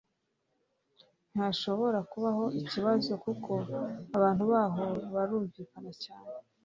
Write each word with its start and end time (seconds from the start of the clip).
ntihashobora 1.31 1.99
kubaho 2.11 2.43
ibibazo 2.59 3.11
kuko 3.25 3.51
abantu 4.17 4.43
baho 4.51 4.85
barumvikana 5.13 5.91
cyane 6.03 6.31